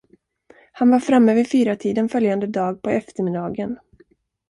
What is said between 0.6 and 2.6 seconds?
Han var framme vid fyratiden följande